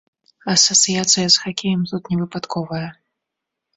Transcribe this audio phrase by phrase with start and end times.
[0.53, 2.85] Асацыяцыя з хакеем тут невыпадковая.